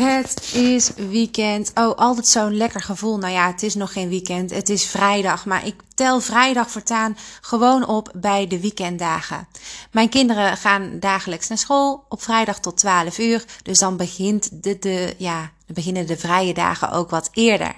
[0.00, 1.70] Het is weekend.
[1.74, 3.18] Oh, altijd zo'n lekker gevoel.
[3.18, 4.50] Nou ja, het is nog geen weekend.
[4.50, 5.46] Het is vrijdag.
[5.46, 9.48] Maar ik tel vrijdag voortaan gewoon op bij de weekenddagen.
[9.90, 13.44] Mijn kinderen gaan dagelijks naar school op vrijdag tot 12 uur.
[13.62, 17.74] Dus dan begint de, de, ja, beginnen de vrije dagen ook wat eerder.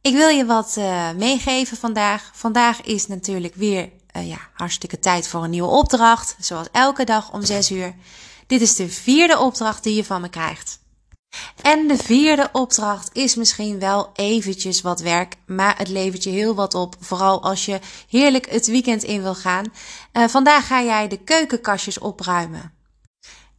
[0.00, 2.30] Ik wil je wat uh, meegeven vandaag.
[2.34, 6.36] Vandaag is natuurlijk weer uh, ja, hartstikke tijd voor een nieuwe opdracht.
[6.38, 7.94] Zoals elke dag om 6 uur.
[8.46, 10.80] Dit is de vierde opdracht die je van me krijgt.
[11.62, 16.54] En de vierde opdracht is misschien wel eventjes wat werk, maar het levert je heel
[16.54, 16.96] wat op.
[17.00, 19.64] Vooral als je heerlijk het weekend in wil gaan.
[20.12, 22.72] Uh, vandaag ga jij de keukenkastjes opruimen.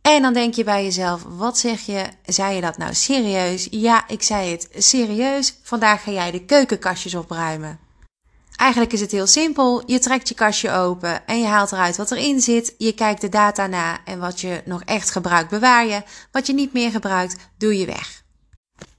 [0.02, 2.06] En dan denk je bij jezelf, wat zeg je?
[2.26, 3.68] Zei je dat nou serieus?
[3.72, 5.56] Ja, ik zei het serieus.
[5.62, 7.80] Vandaag ga jij de keukenkastjes opruimen.
[8.56, 9.84] Eigenlijk is het heel simpel.
[9.86, 12.76] Je trekt je kastje open en je haalt eruit wat erin zit.
[12.78, 16.02] Je kijkt de data na en wat je nog echt gebruikt bewaar je.
[16.32, 18.23] Wat je niet meer gebruikt, doe je weg.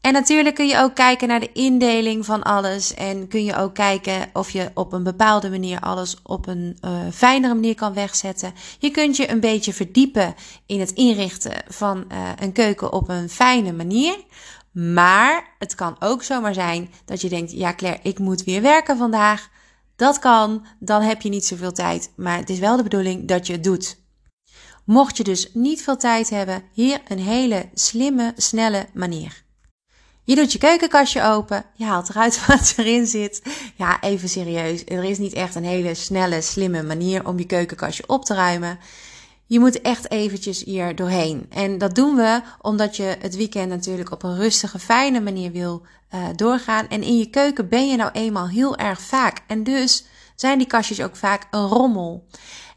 [0.04, 2.94] En natuurlijk kun je ook kijken naar de indeling van alles.
[2.94, 6.90] En kun je ook kijken of je op een bepaalde manier alles op een uh,
[7.12, 8.52] fijnere manier kan wegzetten.
[8.78, 10.34] Je kunt je een beetje verdiepen
[10.66, 14.16] in het inrichten van uh, een keuken op een fijne manier.
[14.72, 18.96] Maar het kan ook zomaar zijn dat je denkt: ja, Claire, ik moet weer werken
[18.96, 19.48] vandaag.
[19.96, 22.12] Dat kan, dan heb je niet zoveel tijd.
[22.16, 23.98] Maar het is wel de bedoeling dat je het doet.
[24.84, 29.43] Mocht je dus niet veel tijd hebben, hier een hele slimme, snelle manier.
[30.26, 33.42] Je doet je keukenkastje open, je haalt eruit wat erin zit.
[33.74, 34.84] Ja, even serieus.
[34.86, 38.78] Er is niet echt een hele snelle, slimme manier om je keukenkastje op te ruimen.
[39.46, 41.46] Je moet echt eventjes hier doorheen.
[41.50, 45.82] En dat doen we omdat je het weekend natuurlijk op een rustige, fijne manier wil
[46.14, 46.88] uh, doorgaan.
[46.88, 49.40] En in je keuken ben je nou eenmaal heel erg vaak.
[49.46, 52.26] En dus zijn die kastjes ook vaak een rommel.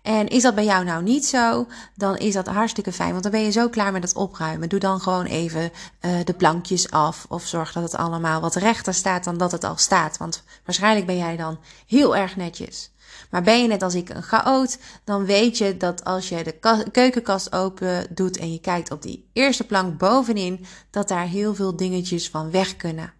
[0.01, 3.11] En is dat bij jou nou niet zo, dan is dat hartstikke fijn.
[3.11, 4.69] Want dan ben je zo klaar met het opruimen.
[4.69, 7.25] Doe dan gewoon even uh, de plankjes af.
[7.29, 10.17] Of zorg dat het allemaal wat rechter staat dan dat het al staat.
[10.17, 12.91] Want waarschijnlijk ben jij dan heel erg netjes.
[13.29, 16.83] Maar ben je net als ik een chaot, dan weet je dat als je de
[16.91, 21.75] keukenkast open doet en je kijkt op die eerste plank bovenin, dat daar heel veel
[21.75, 23.13] dingetjes van weg kunnen.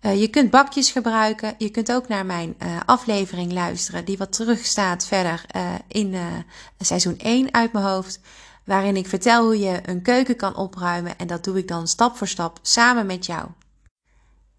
[0.00, 1.54] Uh, je kunt bakjes gebruiken.
[1.58, 6.16] Je kunt ook naar mijn uh, aflevering luisteren, die wat terug staat verder uh, in
[6.78, 8.20] seizoen 1 uit mijn hoofd.
[8.64, 11.18] Waarin ik vertel hoe je een keuken kan opruimen.
[11.18, 13.48] En dat doe ik dan stap voor stap samen met jou.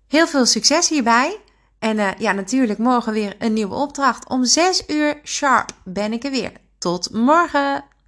[0.07, 1.39] Heel veel succes hierbij.
[1.79, 4.29] En ja, natuurlijk morgen weer een nieuwe opdracht.
[4.29, 6.51] Om 6 uur sharp ben ik er weer.
[6.77, 7.90] Tot morgen!